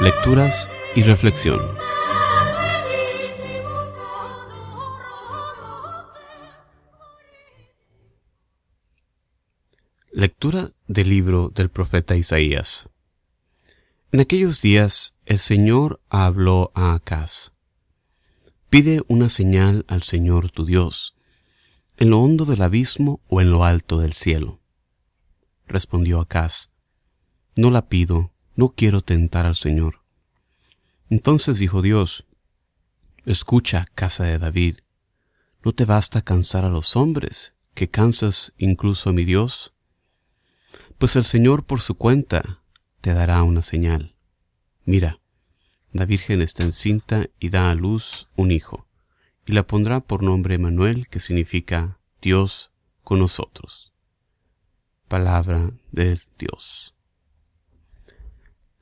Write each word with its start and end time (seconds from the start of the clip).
Lecturas 0.00 0.68
y 0.96 1.04
reflexión. 1.04 1.60
Lectura 10.10 10.72
del 10.88 11.08
libro 11.08 11.50
del 11.50 11.70
profeta 11.70 12.16
Isaías. 12.16 12.88
En 14.10 14.18
aquellos 14.18 14.60
días 14.60 15.14
el 15.24 15.38
Señor 15.38 16.00
habló 16.08 16.72
a 16.74 16.94
Acaz. 16.94 17.52
Pide 18.70 19.02
una 19.06 19.28
señal 19.28 19.84
al 19.86 20.02
Señor 20.02 20.50
tu 20.50 20.66
Dios, 20.66 21.14
en 21.96 22.10
lo 22.10 22.18
hondo 22.18 22.44
del 22.44 22.62
abismo 22.62 23.20
o 23.28 23.40
en 23.40 23.52
lo 23.52 23.62
alto 23.62 23.98
del 23.98 24.14
cielo. 24.14 24.60
Respondió 25.68 26.18
Acaz, 26.20 26.70
No 27.54 27.70
la 27.70 27.88
pido, 27.88 28.33
no 28.56 28.70
quiero 28.70 29.02
tentar 29.02 29.46
al 29.46 29.56
Señor. 29.56 30.00
Entonces 31.10 31.58
dijo 31.58 31.82
Dios, 31.82 32.24
Escucha, 33.26 33.86
casa 33.94 34.24
de 34.24 34.38
David, 34.38 34.78
¿no 35.64 35.72
te 35.72 35.86
basta 35.86 36.22
cansar 36.22 36.64
a 36.64 36.68
los 36.68 36.94
hombres, 36.94 37.54
que 37.74 37.88
cansas 37.88 38.52
incluso 38.58 39.10
a 39.10 39.12
mi 39.12 39.24
Dios? 39.24 39.72
Pues 40.98 41.16
el 41.16 41.24
Señor 41.24 41.64
por 41.64 41.80
su 41.80 41.94
cuenta 41.94 42.60
te 43.00 43.14
dará 43.14 43.42
una 43.42 43.62
señal. 43.62 44.14
Mira, 44.84 45.20
la 45.92 46.04
Virgen 46.04 46.42
está 46.42 46.64
encinta 46.64 47.26
y 47.38 47.48
da 47.48 47.70
a 47.70 47.74
luz 47.74 48.28
un 48.36 48.50
hijo, 48.50 48.86
y 49.46 49.52
la 49.52 49.66
pondrá 49.66 50.00
por 50.00 50.22
nombre 50.22 50.58
Manuel, 50.58 51.08
que 51.08 51.20
significa 51.20 51.98
Dios 52.20 52.72
con 53.02 53.18
nosotros. 53.18 53.92
Palabra 55.08 55.70
del 55.92 56.20
Dios. 56.38 56.93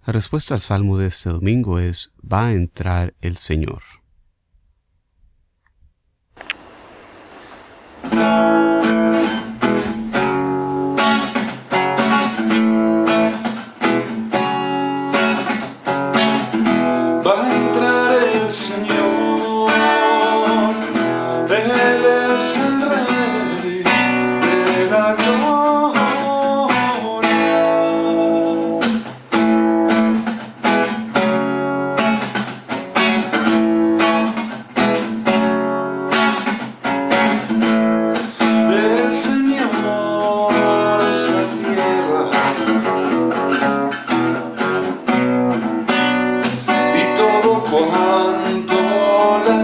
La 0.05 0.13
respuesta 0.13 0.55
al 0.55 0.61
salmo 0.61 0.99
de 0.99 1.07
este 1.07 1.31
domingo 1.31 1.79
es, 1.79 2.11
va 2.21 2.47
a 2.47 2.53
entrar 2.53 3.15
el 3.21 3.37
Señor. 3.37 3.85
Va 17.25 17.47
a 17.47 17.55
entrar 17.55 18.23
el 18.25 18.51
Señor. 18.51 18.82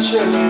Sure. 0.08 0.47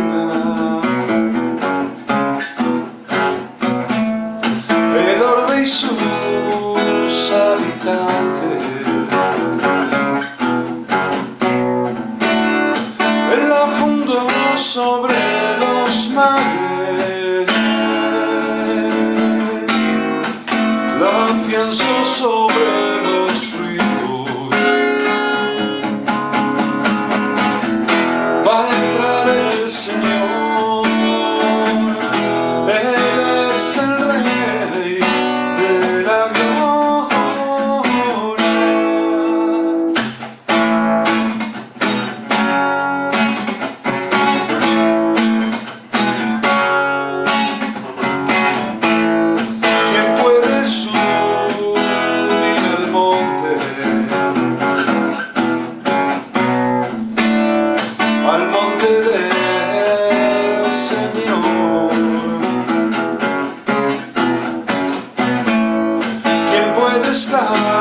está. 67.10 67.77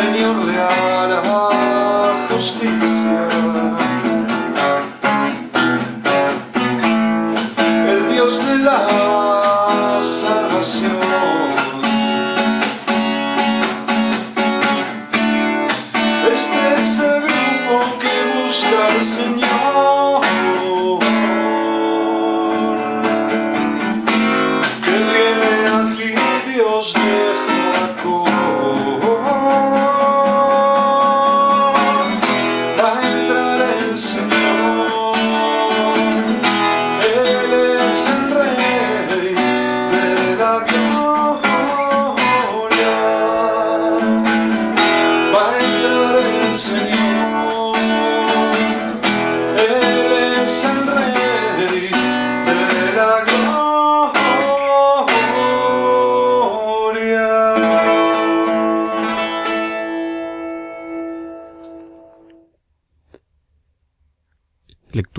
Señor 0.00 0.36
le 0.46 0.58
hará 0.58 1.22
justicia. 2.30 3.28
El 7.92 8.08
Dios 8.08 8.46
de 8.46 8.56
la 8.68 8.80
salvación 10.00 11.00
Este 16.32 16.60
es 16.78 16.98
el 16.98 17.20
grupo 17.26 17.74
que 18.00 18.14
busca 18.32 18.78
al 18.86 19.04
Señor 19.04 20.39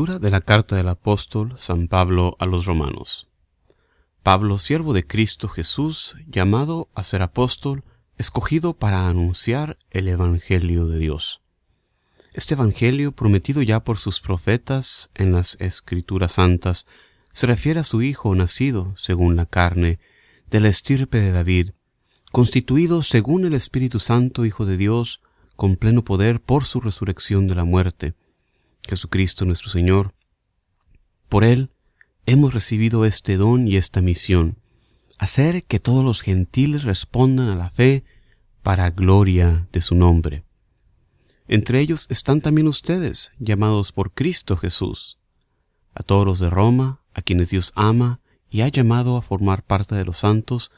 De 0.01 0.31
la 0.31 0.41
carta 0.41 0.75
del 0.75 0.87
apóstol 0.87 1.53
San 1.57 1.87
Pablo 1.87 2.35
a 2.39 2.47
los 2.47 2.65
romanos. 2.65 3.29
Pablo, 4.23 4.57
siervo 4.57 4.93
de 4.93 5.05
Cristo 5.05 5.47
Jesús, 5.47 6.15
llamado 6.25 6.89
a 6.95 7.03
ser 7.03 7.21
apóstol, 7.21 7.83
escogido 8.17 8.73
para 8.73 9.07
anunciar 9.07 9.77
el 9.91 10.07
Evangelio 10.07 10.87
de 10.87 10.97
Dios. 10.97 11.41
Este 12.33 12.55
Evangelio, 12.55 13.11
prometido 13.11 13.61
ya 13.61 13.81
por 13.81 13.99
sus 13.99 14.21
profetas 14.21 15.11
en 15.13 15.33
las 15.33 15.55
Escrituras 15.59 16.31
Santas, 16.31 16.87
se 17.31 17.45
refiere 17.45 17.81
a 17.81 17.83
su 17.83 18.01
Hijo 18.01 18.33
nacido, 18.33 18.95
según 18.97 19.35
la 19.35 19.45
carne, 19.45 19.99
de 20.49 20.61
la 20.61 20.69
estirpe 20.69 21.19
de 21.19 21.31
David, 21.31 21.69
constituido 22.31 23.03
según 23.03 23.45
el 23.45 23.53
Espíritu 23.53 23.99
Santo 23.99 24.45
Hijo 24.45 24.65
de 24.65 24.77
Dios, 24.77 25.21
con 25.55 25.75
pleno 25.75 26.03
poder 26.03 26.41
por 26.41 26.65
su 26.65 26.81
resurrección 26.81 27.45
de 27.47 27.53
la 27.53 27.65
muerte, 27.65 28.15
Jesucristo 28.87 29.45
nuestro 29.45 29.69
Señor. 29.69 30.13
Por 31.29 31.43
Él 31.43 31.71
hemos 32.25 32.53
recibido 32.53 33.05
este 33.05 33.37
don 33.37 33.67
y 33.67 33.77
esta 33.77 34.01
misión, 34.01 34.57
hacer 35.17 35.63
que 35.63 35.79
todos 35.79 36.03
los 36.03 36.21
gentiles 36.21 36.83
respondan 36.83 37.49
a 37.49 37.55
la 37.55 37.69
fe 37.69 38.03
para 38.63 38.89
gloria 38.89 39.67
de 39.71 39.81
su 39.81 39.95
nombre. 39.95 40.43
Entre 41.47 41.79
ellos 41.79 42.05
están 42.09 42.41
también 42.41 42.67
ustedes, 42.67 43.31
llamados 43.39 43.91
por 43.91 44.13
Cristo 44.13 44.55
Jesús. 44.55 45.19
A 45.93 46.03
todos 46.03 46.25
los 46.25 46.39
de 46.39 46.49
Roma, 46.49 47.01
a 47.13 47.21
quienes 47.21 47.49
Dios 47.49 47.73
ama 47.75 48.21
y 48.49 48.61
ha 48.61 48.69
llamado 48.69 49.17
a 49.17 49.21
formar 49.21 49.63
parte 49.63 49.95
de 49.95 50.05
los 50.05 50.19
santos, 50.19 50.71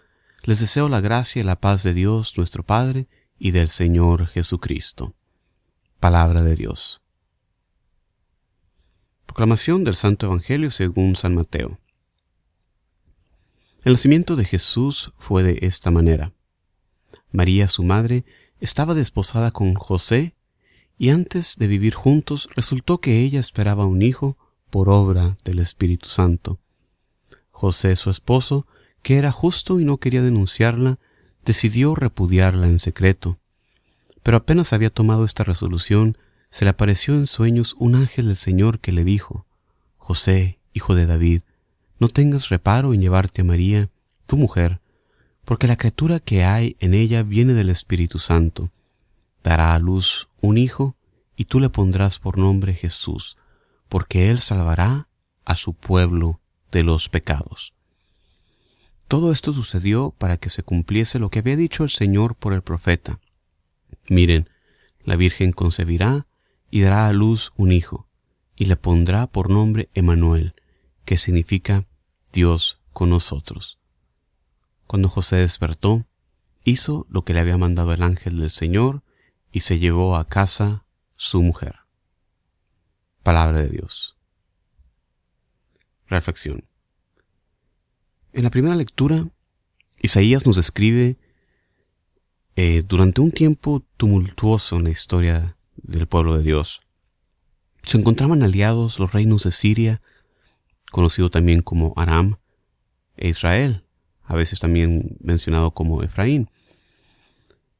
les 0.44 0.60
deseo 0.60 0.90
la 0.90 1.00
gracia 1.00 1.42
y 1.42 1.44
la 1.44 1.60
paz 1.60 1.84
de 1.84 1.94
Dios 1.94 2.38
nuestro 2.38 2.64
Padre 2.64 3.08
y 3.38 3.52
del 3.52 3.70
Señor 3.70 4.28
Jesucristo. 4.28 5.14
Palabra 6.00 6.44
de 6.44 6.56
Dios. 6.56 7.03
Proclamación 9.33 9.83
del 9.83 9.95
Santo 9.95 10.27
Evangelio 10.27 10.69
según 10.69 11.15
San 11.15 11.33
Mateo. 11.33 11.80
El 13.83 13.94
nacimiento 13.94 14.35
de 14.35 14.45
Jesús 14.45 15.12
fue 15.18 15.41
de 15.41 15.57
esta 15.63 15.89
manera. 15.89 16.33
María, 17.31 17.68
su 17.68 17.83
madre, 17.83 18.25
estaba 18.59 18.94
desposada 18.94 19.50
con 19.50 19.74
José, 19.74 20.35
y 21.00 21.09
antes 21.09 21.56
de 21.57 21.65
vivir 21.65 21.95
juntos 21.95 22.47
resultó 22.56 23.00
que 23.00 23.21
ella 23.21 23.39
esperaba 23.39 23.88
un 23.88 24.03
hijo 24.03 24.38
por 24.69 24.88
obra 24.88 25.35
del 25.44 25.57
Espíritu 25.57 26.09
Santo. 26.09 26.59
José, 27.50 27.95
su 27.95 28.12
esposo, 28.12 28.68
que 29.01 29.18
era 29.18 29.31
justo 29.31 29.80
y 29.80 29.83
no 29.83 29.97
quería 29.97 30.21
denunciarla, 30.21 31.00
decidió 31.44 31.95
repudiarla 31.95 32.68
en 32.68 32.77
secreto. 32.77 33.39
Pero 34.21 34.38
apenas 34.38 34.74
había 34.74 34.91
tomado 34.91 35.25
esta 35.25 35.44
resolución, 35.44 36.19
se 36.54 36.66
le 36.66 36.70
apareció 36.70 37.16
en 37.16 37.26
sueños 37.26 37.76
un 37.80 37.96
ángel 37.96 38.28
del 38.28 38.38
Señor 38.38 38.80
que 38.80 38.92
le 38.92 39.04
dijo, 39.04 39.48
José, 39.98 40.60
hijo 40.72 40.94
de 40.94 41.08
David, 41.08 41.42
no 41.98 42.10
tengas 42.10 42.50
reparo 42.50 42.94
en 42.94 43.02
llevarte 43.02 43.42
a 43.42 43.44
María, 43.44 43.90
tu 44.28 44.38
mujer, 44.38 44.80
porque 45.46 45.66
la 45.66 45.78
criatura 45.78 46.20
que 46.20 46.44
hay 46.44 46.78
en 46.80 46.94
ella 46.94 47.24
viene 47.24 47.54
del 47.54 47.72
Espíritu 47.72 48.20
Santo. 48.20 48.70
Dará 49.44 49.74
a 49.74 49.80
luz 49.80 50.30
un 50.42 50.60
hijo, 50.60 50.96
y 51.36 51.46
tú 51.46 51.60
le 51.60 51.72
pondrás 51.72 52.20
por 52.20 52.38
nombre 52.38 52.76
Jesús, 52.76 53.36
porque 53.90 54.30
él 54.30 54.38
salvará 54.38 55.08
a 55.46 55.56
su 55.56 55.74
pueblo 55.74 56.40
de 56.72 56.84
los 56.84 57.10
pecados. 57.10 57.74
Todo 59.08 59.32
esto 59.32 59.54
sucedió 59.54 60.14
para 60.20 60.38
que 60.38 60.52
se 60.52 60.62
cumpliese 60.62 61.18
lo 61.18 61.32
que 61.32 61.40
había 61.40 61.56
dicho 61.56 61.84
el 61.84 61.90
Señor 61.90 62.36
por 62.36 62.54
el 62.54 62.62
profeta. 62.62 63.20
Miren, 64.08 64.52
la 65.04 65.16
Virgen 65.16 65.52
concebirá 65.52 66.28
y 66.74 66.81
dará 66.81 67.06
a 67.06 67.14
luz 67.14 67.54
un 67.56 67.72
hijo, 67.72 68.10
y 68.56 68.66
le 68.66 68.75
pondrá 68.75 69.28
por 69.28 69.52
nombre 69.52 69.92
Emanuel, 69.94 70.56
que 71.06 71.20
significa 71.20 71.86
Dios 72.31 72.81
con 72.94 73.12
nosotros. 73.12 73.78
Cuando 74.88 75.08
José 75.08 75.36
despertó, 75.36 76.08
hizo 76.64 77.06
lo 77.12 77.24
que 77.24 77.36
le 77.36 77.42
había 77.42 77.60
mandado 77.60 77.94
el 77.94 78.02
ángel 78.02 78.40
del 78.40 78.50
Señor 78.50 79.04
y 79.52 79.60
se 79.60 79.78
llevó 79.78 80.16
a 80.16 80.28
casa 80.28 80.84
su 81.16 81.44
mujer. 81.44 81.75
Palabra 83.22 83.60
de 83.60 83.69
Dios. 83.69 84.18
Reflexión. 86.08 86.66
En 88.31 88.46
la 88.46 88.50
primera 88.50 88.76
lectura, 88.76 89.28
Isaías 90.00 90.48
nos 90.48 90.56
describe 90.56 91.18
eh, 92.56 92.81
durante 92.81 93.22
un 93.22 93.31
tiempo 93.31 93.86
tumultuoso 93.96 94.78
en 94.78 94.86
la 94.86 94.90
historia 94.90 95.56
del 95.83 96.07
pueblo 96.07 96.38
de 96.38 96.44
Dios. 96.44 96.81
Se 97.83 97.97
encontraban 97.97 98.44
aliados 98.44 99.00
los 99.00 99.13
reinos 99.13 99.44
de 99.44 99.51
Siria, 99.51 100.01
conocido 100.91 101.30
también 101.30 101.62
como 101.62 101.94
Aram, 101.95 102.38
e 103.15 103.30
Israel, 103.30 103.83
a 104.24 104.35
veces 104.35 104.59
también 104.59 105.18
mencionado 105.19 105.71
como 105.71 106.01
Efraín. 106.01 106.50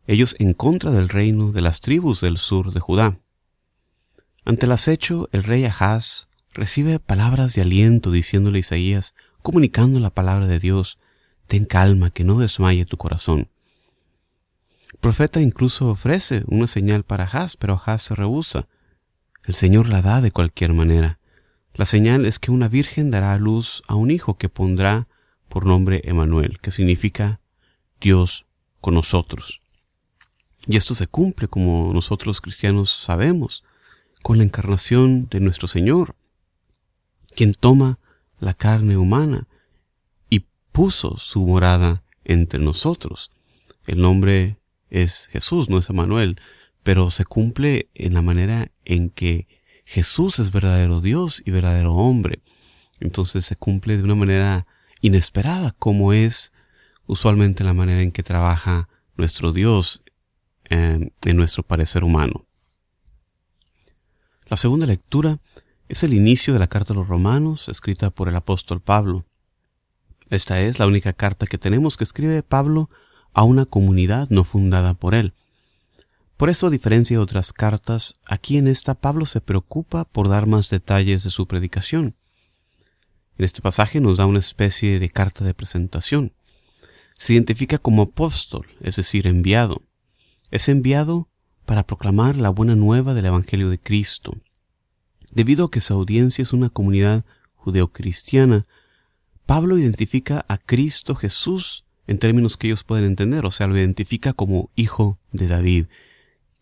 Ellos 0.06 0.36
en 0.40 0.54
contra 0.54 0.92
del 0.92 1.10
reino 1.10 1.52
de 1.52 1.62
las 1.62 1.80
tribus 1.80 2.22
del 2.22 2.38
sur 2.38 2.74
de 2.74 2.80
Judá. 2.80 3.18
Ante 4.46 4.66
el 4.66 4.74
acecho, 4.74 5.30
el 5.32 5.44
rey 5.44 5.64
Ahaz 5.66 6.28
recibe 6.54 7.00
palabras 7.00 7.56
de 7.56 7.62
aliento 7.62 8.12
diciéndole 8.12 8.58
a 8.58 8.60
Isaías, 8.60 9.16
comunicando 9.42 10.00
la 10.00 10.10
palabra 10.10 10.48
de 10.48 10.60
Dios, 10.60 11.00
ten 11.48 11.66
calma, 11.66 12.12
que 12.12 12.26
no 12.26 12.38
desmaye 12.38 12.86
tu 12.86 12.98
corazón 12.98 13.48
profeta 15.00 15.42
incluso 15.42 15.90
ofrece 15.90 16.44
una 16.48 16.68
señal 16.68 17.04
para 17.04 17.26
Haz, 17.26 17.58
pero 17.58 17.82
Haz 17.86 18.04
se 18.04 18.16
rehúsa. 18.16 18.68
El 19.46 19.54
Señor 19.54 19.90
la 19.90 20.02
da 20.02 20.22
de 20.22 20.32
cualquier 20.32 20.74
manera. 20.74 21.20
La 21.74 21.86
señal 21.86 22.26
es 22.26 22.40
que 22.40 22.52
una 22.52 22.68
virgen 22.68 23.12
dará 23.12 23.34
a 23.34 23.40
luz 23.40 23.82
a 23.88 23.96
un 23.96 24.12
hijo 24.12 24.38
que 24.38 24.50
pondrá 24.50 25.08
por 25.50 25.66
nombre 25.66 26.02
Emanuel, 26.06 26.60
que 26.60 26.72
significa 26.72 27.40
Dios 28.00 28.46
con 28.80 28.94
nosotros. 28.94 29.62
Y 30.66 30.78
esto 30.78 30.96
se 30.96 31.08
cumple, 31.08 31.48
como 31.48 31.92
nosotros 31.94 32.42
cristianos 32.42 32.92
sabemos, 32.92 33.64
con 34.22 34.38
la 34.38 34.44
encarnación 34.44 35.28
de 35.30 35.40
nuestro 35.40 35.68
Señor, 35.68 36.16
quien 37.36 37.54
toma 37.54 38.00
la 38.40 38.54
carne 38.54 38.98
humana 38.98 39.48
y 40.30 40.46
puso 40.72 41.18
su 41.18 41.46
morada 41.46 42.04
entre 42.24 42.60
nosotros. 42.60 43.32
El 43.86 44.02
nombre 44.02 44.58
es 44.94 45.28
Jesús, 45.32 45.70
no 45.70 45.80
es 45.80 45.90
Emanuel, 45.90 46.40
pero 46.84 47.10
se 47.10 47.26
cumple 47.26 47.90
en 47.96 48.14
la 48.14 48.22
manera 48.22 48.72
en 48.86 49.10
que 49.10 49.48
Jesús 49.86 50.38
es 50.38 50.52
verdadero 50.52 51.02
Dios 51.02 51.42
y 51.46 51.52
verdadero 51.52 51.96
hombre. 51.96 52.42
Entonces 53.00 53.44
se 53.44 53.56
cumple 53.56 53.98
de 53.98 54.04
una 54.04 54.16
manera 54.16 54.68
inesperada, 55.02 55.76
como 55.80 56.14
es 56.14 56.54
usualmente 57.08 57.64
la 57.64 57.74
manera 57.74 58.02
en 58.02 58.12
que 58.12 58.22
trabaja 58.22 58.88
nuestro 59.18 59.52
Dios 59.52 60.04
en, 60.66 61.12
en 61.26 61.38
nuestro 61.38 61.64
parecer 61.64 62.04
humano. 62.04 62.46
La 64.46 64.58
segunda 64.58 64.86
lectura 64.86 65.40
es 65.90 66.04
el 66.04 66.14
inicio 66.14 66.54
de 66.54 66.60
la 66.60 66.68
carta 66.68 66.94
a 66.94 66.96
los 66.96 67.08
romanos, 67.08 67.68
escrita 67.68 68.12
por 68.12 68.30
el 68.30 68.36
apóstol 68.36 68.80
Pablo. 68.80 69.26
Esta 70.30 70.62
es 70.62 70.78
la 70.78 70.86
única 70.86 71.14
carta 71.14 71.48
que 71.48 71.58
tenemos 71.58 71.98
que 71.98 72.04
escribe 72.04 72.44
Pablo 72.44 72.92
a 73.34 73.44
una 73.44 73.66
comunidad 73.66 74.30
no 74.30 74.44
fundada 74.44 74.94
por 74.94 75.16
él. 75.16 75.34
Por 76.38 76.50
eso, 76.50 76.68
a 76.68 76.70
diferencia 76.70 77.18
de 77.18 77.24
otras 77.24 77.54
cartas, 77.54 78.20
aquí 78.26 78.58
en 78.58 78.68
esta 78.68 78.96
Pablo 78.96 79.26
se 79.26 79.42
preocupa 79.42 80.06
por 80.06 80.30
dar 80.30 80.46
más 80.46 80.70
detalles 80.70 81.24
de 81.24 81.30
su 81.30 81.48
predicación. 81.48 82.16
En 83.38 83.46
este 83.46 83.62
pasaje 83.62 84.00
nos 84.00 84.18
da 84.18 84.26
una 84.26 84.40
especie 84.40 85.00
de 85.00 85.10
carta 85.10 85.44
de 85.46 85.54
presentación. 85.54 86.34
Se 87.18 87.34
identifica 87.34 87.78
como 87.78 88.04
apóstol, 88.04 88.68
es 88.82 88.96
decir, 88.96 89.28
enviado. 89.28 89.84
Es 90.52 90.70
enviado 90.70 91.30
para 91.66 91.86
proclamar 91.86 92.36
la 92.36 92.50
buena 92.50 92.76
nueva 92.76 93.14
del 93.14 93.26
Evangelio 93.26 93.70
de 93.70 93.80
Cristo. 93.80 94.38
Debido 95.32 95.66
a 95.66 95.72
que 95.72 95.82
su 95.82 95.94
audiencia 95.94 96.42
es 96.42 96.54
una 96.54 96.70
comunidad 96.70 97.26
judeocristiana, 97.56 98.68
Pablo 99.46 99.78
identifica 99.78 100.46
a 100.48 100.58
Cristo 100.58 101.16
Jesús 101.16 101.86
en 102.08 102.20
términos 102.20 102.58
que 102.58 102.68
ellos 102.68 102.84
pueden 102.84 103.06
entender, 103.06 103.46
o 103.46 103.52
sea, 103.52 103.68
lo 103.68 103.78
identifica 103.78 104.34
como 104.34 104.70
hijo 104.76 105.20
de 105.32 105.48
David, 105.48 105.86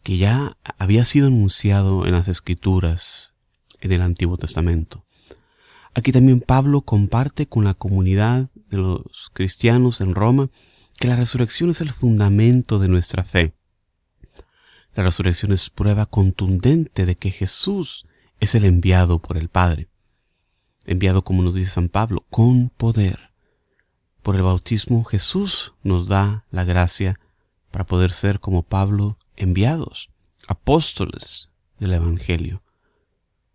que 0.04 0.18
ya 0.18 0.58
había 0.78 1.06
sido 1.06 1.28
anunciado 1.28 2.06
en 2.06 2.14
las 2.14 2.28
escrituras 2.28 3.34
en 3.80 3.92
el 3.92 4.02
Antiguo 4.02 4.38
Testamento. 4.38 5.06
Aquí 5.94 6.12
también 6.12 6.40
Pablo 6.40 6.82
comparte 6.82 7.46
con 7.46 7.64
la 7.64 7.74
comunidad 7.74 8.50
de 8.70 8.78
los 8.78 9.30
cristianos 9.34 10.00
en 10.00 10.16
Roma 10.16 10.50
que 10.98 11.08
la 11.08 11.16
resurrección 11.16 11.70
es 11.70 11.82
el 11.82 11.92
fundamento 11.92 12.80
de 12.80 12.88
nuestra 12.88 13.24
fe. 13.24 13.54
La 14.94 15.04
resurrección 15.04 15.52
es 15.52 15.70
prueba 15.70 16.06
contundente 16.06 17.06
de 17.06 17.16
que 17.16 17.32
Jesús 17.32 18.06
es 18.40 18.56
el 18.56 18.66
enviado 18.66 19.20
por 19.20 19.38
el 19.38 19.50
Padre. 19.50 19.90
Enviado, 20.86 21.24
como 21.24 21.44
nos 21.44 21.54
dice 21.54 21.72
San 21.72 21.90
Pablo, 21.90 22.26
con 22.30 22.70
poder. 22.70 23.31
Por 24.24 24.36
el 24.36 24.44
bautismo 24.44 25.04
Jesús 25.04 25.74
nos 25.84 26.08
da 26.08 26.46
la 26.52 26.64
gracia 26.64 27.20
para 27.72 27.86
poder 27.86 28.12
ser 28.12 28.40
como 28.40 28.64
Pablo 28.64 29.18
enviados, 29.36 30.10
apóstoles 30.48 31.50
del 31.80 31.94
Evangelio. 31.94 32.62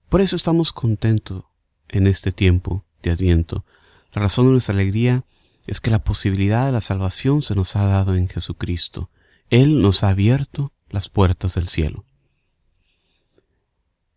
Por 0.08 0.20
eso 0.20 0.34
estamos 0.34 0.72
contentos 0.72 1.44
en 1.88 2.06
este 2.06 2.32
tiempo 2.32 2.84
de 3.02 3.10
Adviento. 3.12 3.64
La 4.12 4.22
razón 4.22 4.46
de 4.46 4.52
nuestra 4.52 4.74
alegría 4.74 5.24
es 5.66 5.80
que 5.80 5.90
la 5.90 6.02
posibilidad 6.02 6.66
de 6.66 6.72
la 6.72 6.80
salvación 6.80 7.42
se 7.42 7.54
nos 7.54 7.76
ha 7.76 7.84
dado 7.86 8.14
en 8.14 8.28
Jesucristo. 8.28 9.10
Él 9.50 9.82
nos 9.82 10.02
ha 10.02 10.08
abierto 10.08 10.72
las 10.88 11.08
puertas 11.08 11.54
del 11.54 11.68
cielo. 11.68 12.04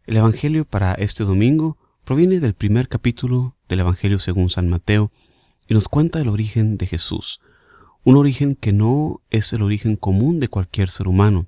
El 0.06 0.18
Evangelio 0.18 0.66
para 0.66 0.94
este 0.94 1.24
domingo 1.24 1.78
proviene 2.04 2.40
del 2.40 2.56
primer 2.56 2.88
capítulo 2.88 3.56
del 3.68 3.82
Evangelio 3.82 4.18
según 4.18 4.50
San 4.50 4.70
Mateo 4.70 5.12
y 5.70 5.76
nos 5.76 5.88
cuenta 5.88 6.20
el 6.20 6.28
origen 6.28 6.78
de 6.78 6.88
Jesús, 6.88 7.40
un 8.04 8.18
origen 8.18 8.56
que 8.56 8.74
no 8.74 9.22
es 9.30 9.54
el 9.54 9.62
origen 9.62 9.96
común 9.96 10.40
de 10.40 10.48
cualquier 10.48 10.90
ser 10.90 11.08
humano. 11.08 11.48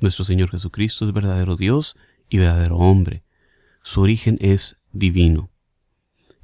Nuestro 0.00 0.24
Señor 0.24 0.50
Jesucristo 0.50 1.06
es 1.06 1.14
verdadero 1.14 1.56
Dios 1.56 1.96
y 2.28 2.38
verdadero 2.38 2.76
hombre. 2.76 3.24
Su 3.82 4.02
origen 4.02 4.36
es 4.40 4.76
divino. 4.92 5.50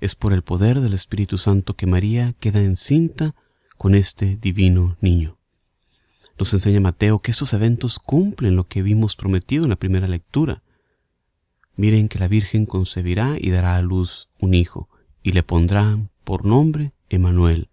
Es 0.01 0.15
por 0.15 0.33
el 0.33 0.43
poder 0.43 0.81
del 0.81 0.95
Espíritu 0.95 1.37
Santo 1.37 1.77
que 1.77 1.87
María 1.87 2.35
queda 2.41 2.61
encinta 2.61 3.35
con 3.77 3.95
este 3.95 4.37
divino 4.37 4.97
niño. 5.01 5.37
Nos 6.39 6.55
enseña 6.55 6.81
Mateo 6.81 7.19
que 7.19 7.33
estos 7.33 7.53
eventos 7.53 7.99
cumplen 7.99 8.57
lo 8.57 8.67
que 8.67 8.83
vimos 8.83 9.15
prometido 9.15 9.65
en 9.65 9.71
la 9.71 9.77
primera 9.77 10.09
lectura. 10.09 10.63
Miren 11.77 12.09
que 12.09 12.19
la 12.19 12.29
Virgen 12.29 12.65
concebirá 12.65 13.37
y 13.39 13.51
dará 13.51 13.77
a 13.77 13.83
luz 13.83 14.29
un 14.39 14.55
hijo, 14.55 14.89
y 15.23 15.33
le 15.33 15.43
pondrán 15.43 16.11
por 16.29 16.45
nombre 16.45 16.93
Emanuel, 17.09 17.71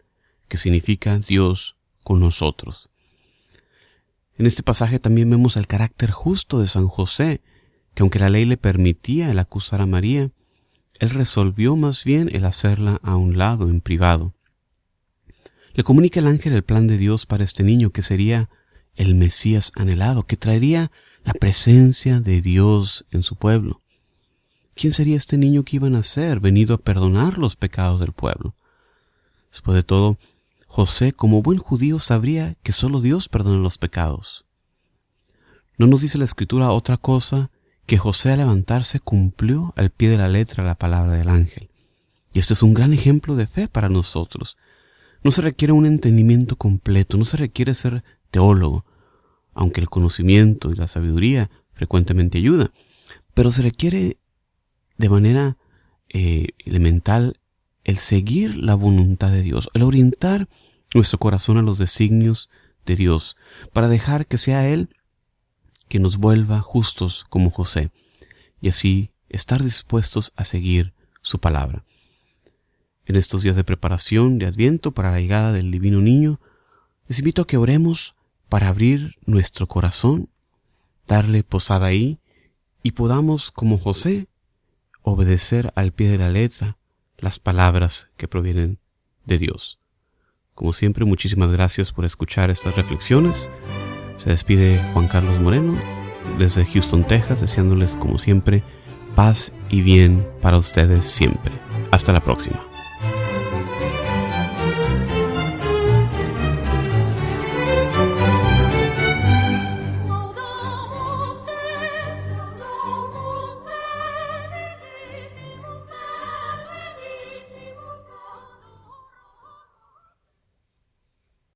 que 0.48 0.56
significa 0.56 1.20
Dios 1.20 1.76
con 2.06 2.22
nosotros. 2.22 2.90
En 4.38 4.46
este 4.46 4.64
pasaje 4.64 4.98
también 4.98 5.30
vemos 5.30 5.58
el 5.58 5.68
carácter 5.68 6.12
justo 6.12 6.62
de 6.62 6.70
San 6.70 6.88
José, 6.88 7.42
que 7.94 8.04
aunque 8.04 8.18
la 8.18 8.30
ley 8.30 8.46
le 8.46 8.56
permitía 8.56 9.30
el 9.30 9.40
acusar 9.40 9.82
a 9.82 9.86
María, 9.86 10.32
él 11.02 11.10
resolvió 11.10 11.76
más 11.76 12.06
bien 12.06 12.30
el 12.34 12.46
hacerla 12.46 13.02
a 13.04 13.18
un 13.18 13.38
lado 13.38 13.68
en 13.68 13.82
privado. 13.82 14.34
Le 15.74 15.84
comunica 15.84 16.22
el 16.22 16.28
ángel 16.28 16.54
el 16.54 16.64
plan 16.64 16.88
de 16.88 16.98
Dios 16.98 17.26
para 17.26 17.44
este 17.44 17.62
niño 17.62 17.90
que 17.90 18.04
sería 18.04 18.50
el 18.96 19.16
Mesías 19.16 19.74
anhelado, 19.76 20.24
que 20.24 20.38
traería 20.38 20.94
la 21.26 21.34
presencia 21.34 22.22
de 22.22 22.42
Dios 22.42 23.06
en 23.12 23.22
su 23.22 23.36
pueblo. 23.36 23.80
¿Quién 24.76 24.92
sería 24.92 25.16
este 25.16 25.38
niño 25.38 25.64
que 25.64 25.78
iba 25.78 25.88
a 25.88 25.90
nacer, 25.90 26.42
venido 26.42 26.76
a 26.76 26.78
perdonar 26.78 27.38
los 27.38 27.56
pecados 27.56 28.02
del 28.02 28.12
pueblo? 28.12 28.56
Después 29.50 29.76
de 29.76 29.84
todo, 29.84 30.18
José, 30.68 31.14
como 31.14 31.42
buen 31.42 31.60
judío, 31.60 31.98
sabría 31.98 32.58
que 32.62 32.74
solo 32.74 33.00
Dios 33.00 33.30
perdona 33.30 33.62
los 33.62 33.78
pecados. 33.78 34.46
No 35.78 35.88
nos 35.88 36.02
dice 36.02 36.18
la 36.18 36.26
escritura 36.26 36.72
otra 36.72 36.98
cosa 36.98 37.52
que 37.86 37.98
José 37.98 38.32
al 38.32 38.40
levantarse 38.40 39.00
cumplió 39.00 39.74
al 39.78 39.92
pie 39.92 40.10
de 40.10 40.18
la 40.18 40.28
letra 40.28 40.66
la 40.66 40.76
palabra 40.76 41.14
del 41.14 41.30
ángel. 41.30 41.70
Y 42.34 42.40
este 42.40 42.54
es 42.54 42.62
un 42.62 42.74
gran 42.74 42.92
ejemplo 42.92 43.38
de 43.38 43.48
fe 43.48 43.70
para 43.70 43.88
nosotros. 43.88 44.58
No 45.24 45.32
se 45.32 45.42
requiere 45.42 45.72
un 45.72 45.86
entendimiento 45.86 46.58
completo, 46.58 47.16
no 47.16 47.24
se 47.24 47.38
requiere 47.38 47.74
ser 47.74 48.04
teólogo, 48.30 48.86
aunque 49.54 49.80
el 49.80 49.90
conocimiento 49.90 50.72
y 50.72 50.76
la 50.76 50.90
sabiduría 50.90 51.50
frecuentemente 51.72 52.40
ayuda, 52.40 52.72
pero 53.34 53.52
se 53.52 53.62
requiere 53.62 54.18
de 54.98 55.10
manera 55.10 55.58
eh, 56.10 56.50
elemental 56.60 57.40
el 57.84 57.98
seguir 57.98 58.56
la 58.56 58.76
voluntad 58.76 59.32
de 59.32 59.42
Dios, 59.42 59.70
el 59.74 59.84
orientar 59.84 60.48
nuestro 60.94 61.20
corazón 61.20 61.58
a 61.58 61.62
los 61.62 61.78
designios 61.78 62.50
de 62.86 62.96
Dios, 62.96 63.38
para 63.74 63.88
dejar 63.88 64.26
que 64.28 64.38
sea 64.38 64.68
Él 64.68 64.90
que 65.88 66.00
nos 66.00 66.18
vuelva 66.18 66.62
justos 66.62 67.26
como 67.30 67.52
José, 67.52 67.92
y 68.62 68.70
así 68.70 69.12
estar 69.30 69.64
dispuestos 69.64 70.34
a 70.36 70.46
seguir 70.46 70.94
su 71.22 71.40
palabra. 71.40 71.84
En 73.06 73.16
estos 73.16 73.44
días 73.44 73.56
de 73.56 73.64
preparación 73.64 74.40
de 74.40 74.48
Adviento 74.48 74.92
para 74.94 75.12
la 75.12 75.20
llegada 75.20 75.52
del 75.52 75.70
Divino 75.70 76.02
Niño, 76.02 76.40
les 77.08 77.20
invito 77.20 77.44
a 77.44 77.48
que 77.48 77.58
oremos 77.58 78.16
para 78.50 78.70
abrir 78.70 79.16
nuestro 79.26 79.68
corazón, 79.68 80.30
darle 81.08 81.44
posada 81.44 81.88
ahí, 81.88 82.20
y 82.82 82.92
podamos, 82.92 83.52
como 83.52 83.78
José, 83.78 84.28
obedecer 85.06 85.72
al 85.76 85.94
pie 85.94 86.10
de 86.10 86.18
la 86.18 86.30
letra 86.30 86.78
las 87.18 87.40
palabras 87.40 88.10
que 88.18 88.28
provienen 88.28 88.80
de 89.26 89.38
Dios. 89.38 89.80
Como 90.54 90.74
siempre, 90.74 91.06
muchísimas 91.06 91.52
gracias 91.52 91.92
por 91.92 92.06
escuchar 92.06 92.50
estas 92.50 92.76
reflexiones. 92.76 93.50
Se 94.18 94.30
despide 94.30 94.82
Juan 94.94 95.08
Carlos 95.08 95.40
Moreno 95.40 95.78
desde 96.38 96.66
Houston, 96.66 97.06
Texas, 97.08 97.42
deseándoles 97.42 97.96
como 97.96 98.18
siempre 98.18 98.64
paz 99.16 99.52
y 99.70 99.82
bien 99.82 100.28
para 100.42 100.58
ustedes 100.58 101.06
siempre. 101.06 101.54
Hasta 101.92 102.12
la 102.12 102.24
próxima. 102.24 102.75